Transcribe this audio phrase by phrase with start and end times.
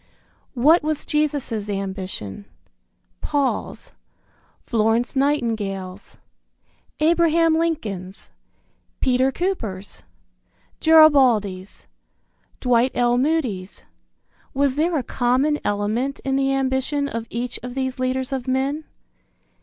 [0.55, 2.45] What was Jesus' ambition?
[3.21, 3.91] Paul's?
[4.63, 6.17] Florence Nightingale's?
[6.99, 8.31] Abraham Lincoln's?
[8.99, 10.01] Peter Cooper's?
[10.79, 11.85] Garibaldi's?
[12.59, 13.15] Dwight L.
[13.19, 13.85] Moody's?
[14.55, 18.85] Was there a common element in the ambition of each of these leaders of men?